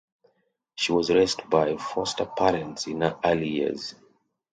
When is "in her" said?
2.87-3.19